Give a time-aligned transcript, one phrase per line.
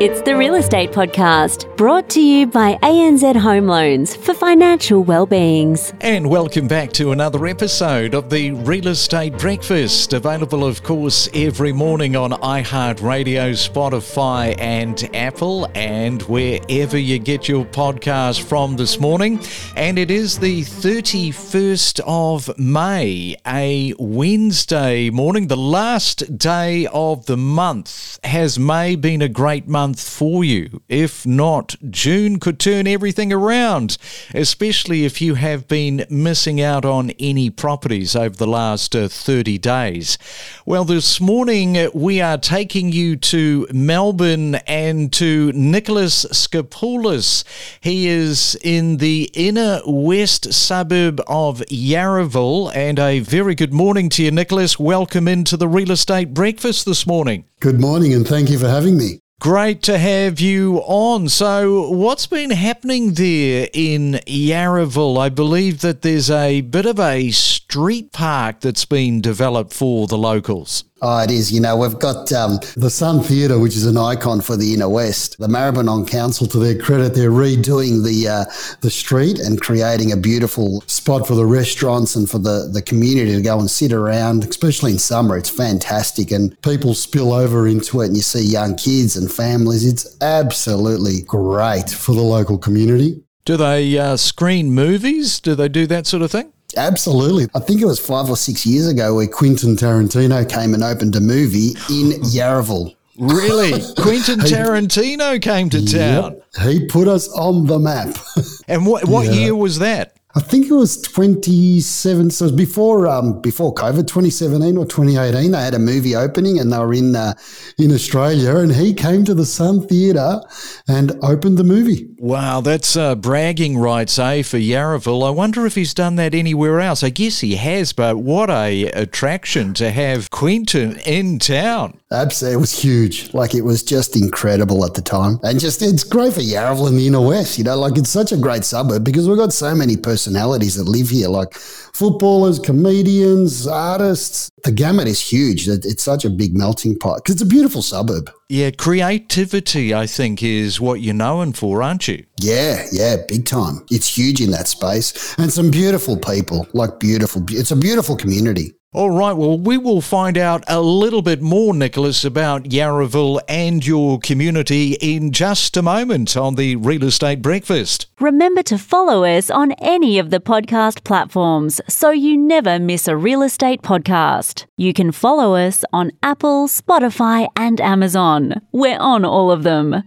[0.00, 5.92] It's the Real Estate Podcast, brought to you by ANZ Home Loans for financial well-beings.
[6.00, 11.74] And welcome back to another episode of the Real Estate Breakfast, available, of course, every
[11.74, 19.38] morning on iHeartRadio, Spotify, and Apple, and wherever you get your podcast from this morning.
[19.76, 27.36] And it is the 31st of May, a Wednesday morning, the last day of the
[27.36, 28.18] month.
[28.24, 29.89] Has May been a great month?
[29.90, 30.82] Month for you.
[30.88, 33.98] If not, June could turn everything around,
[34.32, 39.58] especially if you have been missing out on any properties over the last uh, 30
[39.58, 40.16] days.
[40.64, 47.42] Well, this morning uh, we are taking you to Melbourne and to Nicholas Skopoulos.
[47.80, 52.70] He is in the inner west suburb of Yarraville.
[52.76, 54.78] And a very good morning to you, Nicholas.
[54.78, 57.44] Welcome into the Real Estate Breakfast this morning.
[57.58, 59.20] Good morning, and thank you for having me.
[59.40, 61.26] Great to have you on.
[61.30, 65.16] So, what's been happening there in Yarraville?
[65.16, 67.30] I believe that there's a bit of a
[67.70, 70.82] street park that's been developed for the locals.
[71.02, 71.52] Oh, it is.
[71.52, 74.88] You know, we've got um, the Sun Theatre, which is an icon for the inner
[74.88, 75.38] west.
[75.38, 78.44] The Maribyrnong Council, to their credit, they're redoing the uh,
[78.80, 83.36] the street and creating a beautiful spot for the restaurants and for the, the community
[83.36, 85.36] to go and sit around, especially in summer.
[85.36, 86.32] It's fantastic.
[86.32, 89.86] And people spill over into it and you see young kids and families.
[89.86, 93.22] It's absolutely great for the local community.
[93.44, 95.38] Do they uh, screen movies?
[95.38, 96.52] Do they do that sort of thing?
[96.76, 97.48] Absolutely.
[97.54, 101.16] I think it was five or six years ago where Quentin Tarantino came and opened
[101.16, 102.94] a movie in Yarraville.
[103.18, 103.72] Really?
[103.96, 106.40] Quentin Tarantino came to town.
[106.58, 106.66] Yep.
[106.66, 108.16] He put us on the map.
[108.68, 109.32] and what, what yeah.
[109.32, 110.16] year was that?
[110.32, 112.30] I think it was 27.
[112.30, 115.50] So it was before um, before COVID, 2017 or 2018.
[115.50, 117.34] They had a movie opening and they were in uh,
[117.78, 120.40] in Australia, and he came to the Sun Theatre
[120.86, 122.09] and opened the movie.
[122.22, 125.26] Wow, that's uh, bragging rights, eh, for Yarraville.
[125.26, 127.02] I wonder if he's done that anywhere else.
[127.02, 131.98] I guess he has, but what a attraction to have Quentin in town.
[132.12, 133.32] Absolutely, it was huge.
[133.32, 136.96] Like it was just incredible at the time, and just it's great for Yarraville in
[136.98, 137.56] the inner west.
[137.56, 140.84] You know, like it's such a great suburb because we've got so many personalities that
[140.84, 144.50] live here, like footballers, comedians, artists.
[144.64, 145.68] The gamut is huge.
[145.68, 148.30] It's such a big melting pot because it's a beautiful suburb.
[148.50, 152.24] Yeah, creativity, I think, is what you're known for, aren't you?
[152.40, 153.86] Yeah, yeah, big time.
[153.92, 155.36] It's huge in that space.
[155.38, 157.44] And some beautiful people, like beautiful.
[157.48, 158.74] It's a beautiful community.
[158.92, 163.86] All right, well, we will find out a little bit more, Nicholas, about Yarraville and
[163.86, 168.06] your community in just a moment on the Real Estate Breakfast.
[168.18, 173.16] Remember to follow us on any of the podcast platforms so you never miss a
[173.16, 174.66] real estate podcast.
[174.76, 178.60] You can follow us on Apple, Spotify, and Amazon.
[178.72, 180.02] We're on all of them.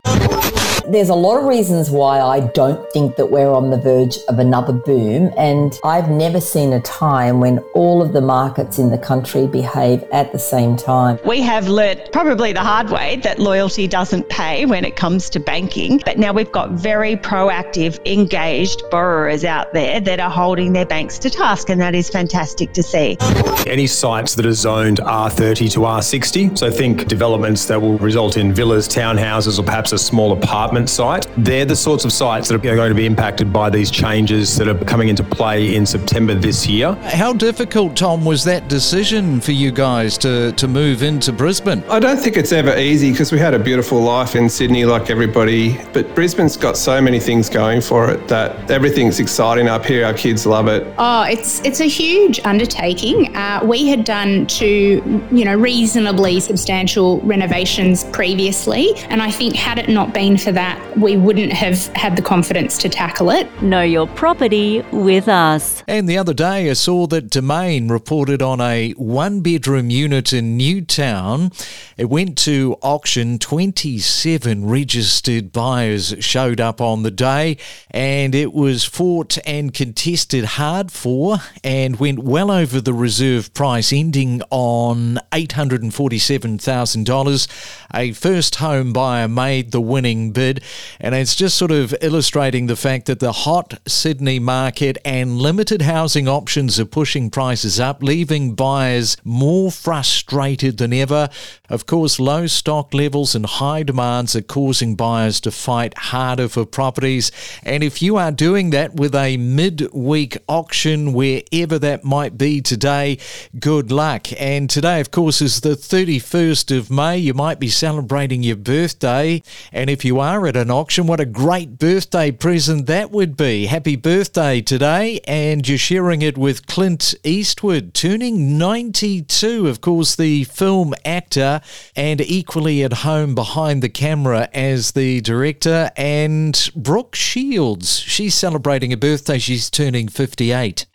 [0.87, 4.39] There's a lot of reasons why I don't think that we're on the verge of
[4.39, 5.31] another boom.
[5.37, 10.03] And I've never seen a time when all of the markets in the country behave
[10.11, 11.19] at the same time.
[11.25, 15.39] We have learnt probably the hard way that loyalty doesn't pay when it comes to
[15.39, 16.01] banking.
[16.03, 21.17] But now we've got very proactive, engaged borrowers out there that are holding their banks
[21.19, 21.69] to task.
[21.69, 23.17] And that is fantastic to see.
[23.65, 28.53] Any sites that are zoned R30 to R60, so think developments that will result in
[28.53, 31.27] villas, townhouses, or perhaps a small apartment development site.
[31.37, 34.67] They're the sorts of sites that are going to be impacted by these changes that
[34.67, 36.93] are coming into play in September this year.
[37.03, 41.83] How difficult, Tom, was that decision for you guys to, to move into Brisbane?
[41.89, 45.09] I don't think it's ever easy because we had a beautiful life in Sydney like
[45.09, 50.05] everybody, but Brisbane's got so many things going for it that everything's exciting up here.
[50.05, 50.83] Our kids love it.
[50.97, 53.35] Oh, it's it's a huge undertaking.
[53.35, 55.01] Uh, we had done two,
[55.31, 60.62] you know, reasonably substantial renovations previously, and I think had it not been for that
[60.63, 63.49] that, we wouldn't have had the confidence to tackle it.
[63.61, 65.83] Know your property with us.
[65.89, 70.55] And the other day, I saw that Domain reported on a one bedroom unit in
[70.55, 71.51] Newtown.
[71.97, 73.39] It went to auction.
[73.39, 77.57] 27 registered buyers showed up on the day,
[77.91, 83.91] and it was fought and contested hard for and went well over the reserve price,
[83.91, 87.83] ending on $847,000.
[87.93, 90.63] A first home buyer made the winning bid period.
[90.99, 95.81] And it's just sort of illustrating the fact that the hot Sydney market and limited
[95.81, 101.29] housing options are pushing prices up, leaving buyers more frustrated than ever.
[101.69, 106.65] Of course, low stock levels and high demands are causing buyers to fight harder for
[106.65, 107.31] properties.
[107.63, 113.17] And if you are doing that with a mid-week auction, wherever that might be today,
[113.59, 114.27] good luck.
[114.39, 117.17] And today, of course, is the 31st of May.
[117.17, 119.41] You might be celebrating your birthday.
[119.71, 123.65] And if you are at an auction, what a great birthday present that would be.
[123.65, 125.19] Happy birthday today.
[125.27, 129.67] And you're sharing it with Clint Eastwood, turning 92.
[129.67, 131.61] Of course, the film actor
[131.95, 135.91] and equally at home behind the camera as the director.
[135.95, 139.39] And Brooke Shields, she's celebrating a birthday.
[139.39, 140.85] She's turning 58.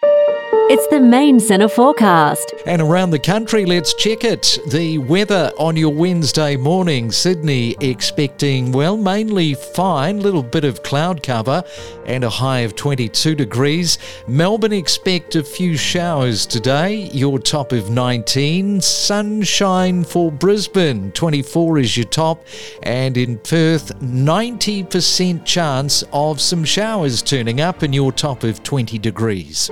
[0.70, 2.52] It's the main centre forecast.
[2.66, 4.58] And around the country, let's check it.
[4.68, 7.10] The weather on your Wednesday morning.
[7.10, 11.64] Sydney expecting, well, mainly fine, little bit of cloud cover
[12.04, 13.96] and a high of 22 degrees.
[14.26, 18.82] Melbourne expect a few showers today, your top of 19.
[18.82, 22.44] Sunshine for Brisbane, 24 is your top.
[22.82, 28.98] And in Perth, 90% chance of some showers turning up and your top of 20
[28.98, 29.70] degrees.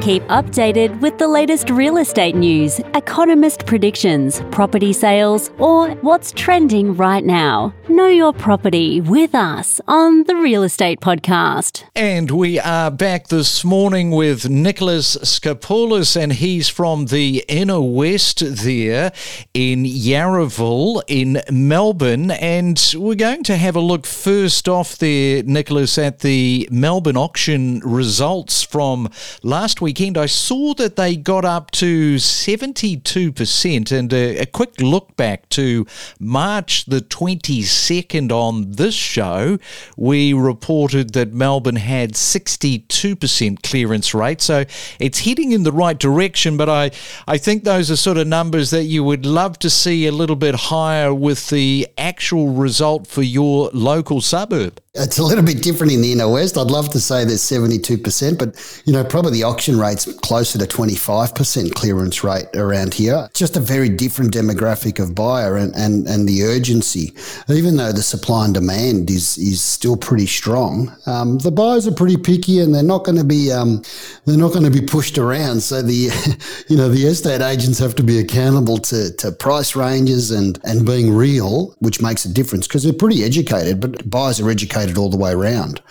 [0.00, 6.94] Keep updated with the latest real estate news, economist predictions, property sales, or what's trending
[6.94, 7.74] right now.
[7.88, 11.82] Know your property with us on the Real Estate Podcast.
[11.94, 18.42] And we are back this morning with Nicholas Skopoulos, and he's from the inner west
[18.44, 19.12] there
[19.54, 22.30] in Yarraville in Melbourne.
[22.32, 27.80] And we're going to have a look first off there, Nicholas, at the Melbourne auction
[27.80, 29.08] results from
[29.42, 30.18] last weekend.
[30.18, 33.92] I saw that they got up to 72%.
[33.96, 35.86] And a, a quick look back to
[36.18, 39.58] March the 22nd on this show,
[39.96, 44.40] we reported that Melbourne had 62% clearance rate.
[44.40, 44.64] So
[44.98, 46.90] it's heading in the right direction, but I,
[47.28, 50.34] I think those are sort of numbers that you would love to see a little
[50.34, 54.80] bit higher with the actual result for your local suburb.
[54.98, 56.56] It's a little bit different in the inner west.
[56.56, 60.64] I'd love to say there's 72%, but you know, probably the auction rate's closer to
[60.64, 63.28] 25% clearance rate around here.
[63.34, 67.14] Just a very different demographic of buyer and, and, and the urgency.
[67.48, 71.92] Even though the supply and demand is is still pretty strong, um, the buyers are
[71.92, 73.82] pretty picky and they're not going to be um,
[74.24, 75.60] they're not going to be pushed around.
[75.60, 76.10] So the
[76.68, 80.86] you know the estate agents have to be accountable to, to price ranges and and
[80.86, 85.10] being real, which makes a difference because they're pretty educated, but buyers are educated all
[85.10, 85.82] the way around.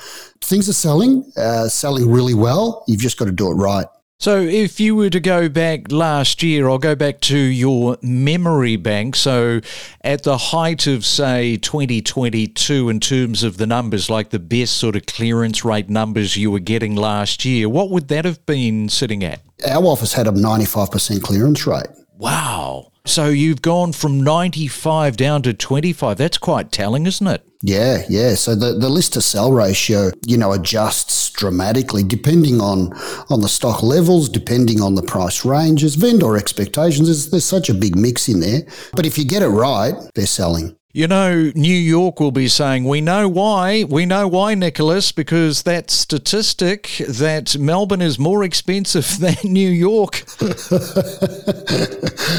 [0.42, 2.84] Things are selling, uh, selling really well.
[2.88, 3.88] You've just got to do it right.
[4.18, 8.78] So, if you were to go back last year, I'll go back to your memory
[8.78, 9.16] bank.
[9.18, 9.60] So,
[10.02, 14.96] at the height of, say, 2022, in terms of the numbers, like the best sort
[14.96, 19.22] of clearance rate numbers you were getting last year, what would that have been sitting
[19.22, 19.42] at?
[19.68, 21.88] Our office had a 95% clearance rate.
[22.18, 22.94] Wow.
[23.06, 26.18] So, you've gone from 95 down to 25.
[26.18, 27.46] That's quite telling, isn't it?
[27.66, 28.36] Yeah, yeah.
[28.36, 32.94] So the, the list to sell ratio, you know, adjusts dramatically depending on
[33.32, 37.08] on the stock levels, depending on the price ranges, vendor expectations.
[37.08, 38.62] There's, there's such a big mix in there.
[38.94, 40.78] But if you get it right, they're selling.
[40.96, 43.84] You know, New York will be saying, We know why.
[43.84, 50.24] We know why, Nicholas, because that statistic that Melbourne is more expensive than New York.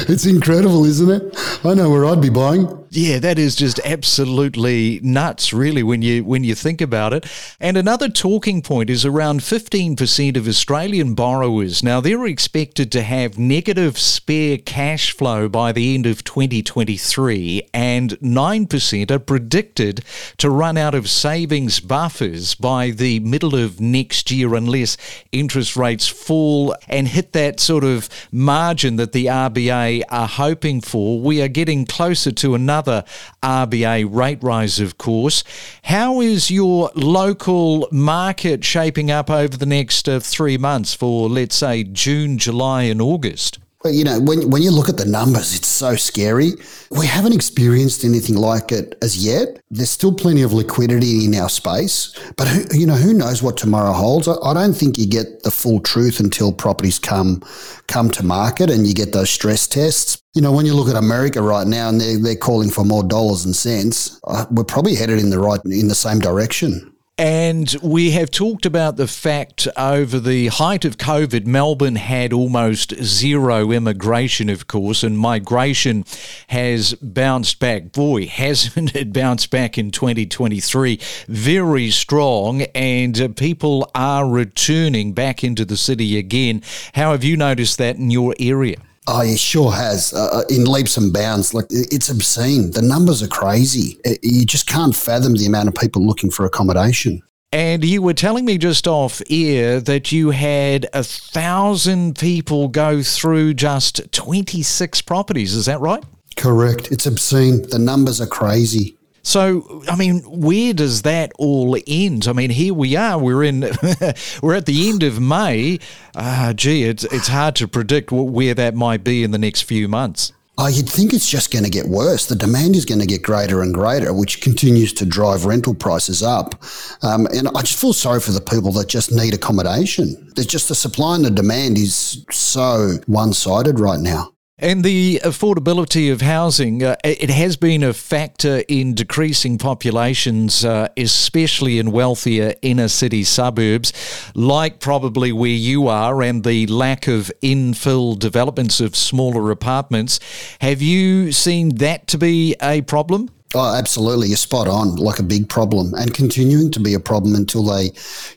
[0.09, 1.37] it's incredible, isn't it?
[1.63, 2.65] I know where I'd be buying.
[2.89, 7.25] Yeah, that is just absolutely nuts, really, when you when you think about it.
[7.59, 11.83] And another talking point is around 15% of Australian borrowers.
[11.83, 18.11] Now they're expected to have negative spare cash flow by the end of 2023, and
[18.19, 20.05] 9% are predicted
[20.37, 24.95] to run out of savings buffers by the middle of next year unless
[25.33, 31.19] interest rates fall and hit that sort of margin that the RBA are hoping for.
[31.19, 33.03] We are getting closer to another another
[33.41, 35.43] RBA rate rise, of course.
[35.85, 41.55] How is your local market shaping up over the next uh, three months for, let's
[41.55, 43.57] say, June, July, and August?
[43.85, 46.53] You know, when, when you look at the numbers, it's so scary.
[46.89, 49.61] We haven't experienced anything like it as yet.
[49.69, 53.55] There's still plenty of liquidity in our space, but who, you know, who knows what
[53.55, 54.27] tomorrow holds?
[54.27, 57.43] I, I don't think you get the full truth until properties come
[57.87, 60.21] come to market and you get those stress tests.
[60.33, 63.03] You know, when you look at America right now and they're, they're calling for more
[63.03, 66.93] dollars and cents, uh, we're probably headed in the right in the same direction.
[67.19, 72.93] And we have talked about the fact over the height of COVID, Melbourne had almost
[73.03, 76.05] zero immigration, of course, and migration
[76.49, 77.91] has bounced back.
[77.91, 80.99] Boy, hasn't it bounced back in 2023?
[81.27, 86.61] Very strong, and uh, people are returning back into the city again.
[86.93, 88.77] How have you noticed that in your area?
[89.07, 90.13] Oh, it sure has.
[90.13, 91.53] Uh, uh, in leaps and bounds.
[91.53, 92.71] Like it's obscene.
[92.71, 93.99] The numbers are crazy.
[94.03, 97.21] It, you just can't fathom the amount of people looking for accommodation.
[97.53, 103.01] And you were telling me just off air that you had a thousand people go
[103.01, 105.53] through just 26 properties.
[105.53, 106.03] Is that right?
[106.35, 106.91] Correct.
[106.91, 107.67] It's obscene.
[107.69, 108.96] The numbers are crazy.
[109.27, 112.29] So, I mean, where does that all end?
[112.29, 113.19] I mean, here we are.
[113.19, 113.59] We're in.
[114.41, 115.79] we're at the end of May.
[116.15, 119.89] Uh, gee, it's it's hard to predict where that might be in the next few
[119.89, 120.31] months.
[120.57, 122.27] Oh, you'd think it's just going to get worse.
[122.27, 126.23] The demand is going to get greater and greater, which continues to drive rental prices
[126.23, 126.63] up.
[127.01, 130.31] Um, and I just feel sorry for the people that just need accommodation.
[130.35, 134.31] There's just the supply and the demand is so one sided right now.
[134.59, 140.87] And the affordability of housing, uh, it has been a factor in decreasing populations, uh,
[140.97, 143.93] especially in wealthier inner city suburbs,
[144.33, 150.19] like probably where you are, and the lack of infill developments of smaller apartments.
[150.59, 153.29] Have you seen that to be a problem?
[153.55, 154.27] Oh, absolutely.
[154.27, 154.97] You're spot on.
[154.97, 157.85] Like a big problem and continuing to be a problem until they,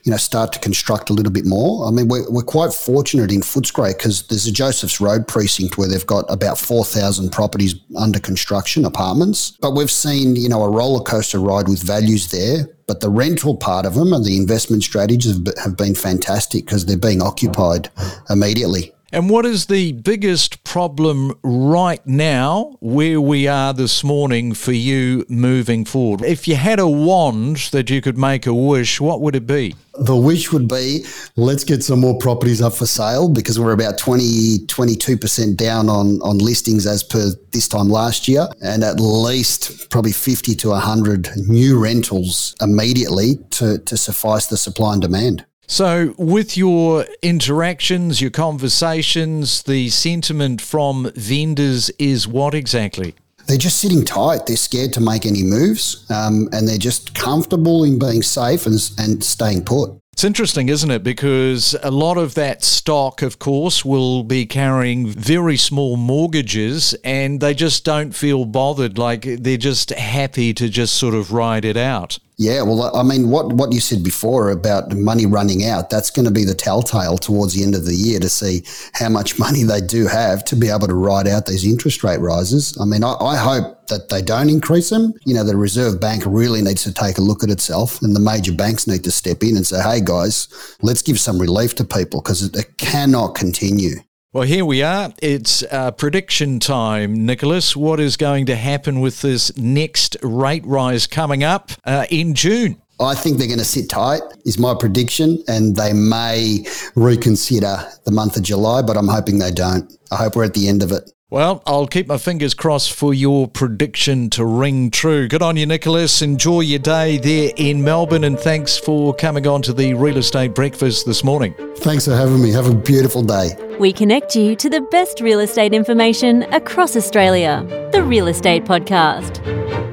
[0.03, 1.85] you know, start to construct a little bit more.
[1.85, 5.89] I mean, we're, we're quite fortunate in Footscray because there's a Joseph's Road precinct where
[5.89, 9.51] they've got about 4,000 properties under construction, apartments.
[9.59, 12.69] But we've seen, you know, a roller coaster ride with values there.
[12.87, 16.85] But the rental part of them and the investment strategies have, have been fantastic because
[16.85, 17.89] they're being occupied
[18.29, 18.93] immediately.
[19.13, 25.25] And what is the biggest problem right now where we are this morning for you
[25.27, 26.21] moving forward?
[26.21, 29.75] If you had a wand that you could make a wish, what would it be?
[29.95, 31.03] The wish would be
[31.35, 36.21] let's get some more properties up for sale because we're about 20, 22% down on,
[36.21, 41.31] on listings as per this time last year, and at least probably 50 to 100
[41.49, 45.45] new rentals immediately to, to suffice the supply and demand.
[45.71, 53.15] So, with your interactions, your conversations, the sentiment from vendors is what exactly?
[53.47, 54.47] They're just sitting tight.
[54.47, 58.77] They're scared to make any moves, um, and they're just comfortable in being safe and,
[58.97, 59.91] and staying put.
[60.11, 61.03] It's interesting, isn't it?
[61.03, 67.39] Because a lot of that stock, of course, will be carrying very small mortgages and
[67.39, 68.97] they just don't feel bothered.
[68.97, 72.19] Like they're just happy to just sort of ride it out.
[72.41, 76.25] Yeah, well, I mean, what, what you said before about money running out, that's going
[76.25, 79.61] to be the telltale towards the end of the year to see how much money
[79.61, 82.75] they do have to be able to ride out these interest rate rises.
[82.81, 85.13] I mean, I, I hope that they don't increase them.
[85.23, 88.19] You know, the Reserve Bank really needs to take a look at itself and the
[88.19, 90.47] major banks need to step in and say, hey, guys,
[90.81, 93.97] let's give some relief to people because it, it cannot continue.
[94.33, 95.11] Well, here we are.
[95.21, 97.75] It's uh, prediction time, Nicholas.
[97.75, 102.81] What is going to happen with this next rate rise coming up uh, in June?
[103.01, 108.11] I think they're going to sit tight, is my prediction, and they may reconsider the
[108.11, 109.91] month of July, but I'm hoping they don't.
[110.11, 111.11] I hope we're at the end of it.
[111.31, 115.29] Well, I'll keep my fingers crossed for your prediction to ring true.
[115.29, 116.21] Good on you, Nicholas.
[116.21, 120.53] Enjoy your day there in Melbourne, and thanks for coming on to the Real Estate
[120.53, 121.55] Breakfast this morning.
[121.77, 122.51] Thanks for having me.
[122.51, 123.55] Have a beautiful day.
[123.79, 127.65] We connect you to the best real estate information across Australia.
[127.93, 129.90] The Real Estate Podcast.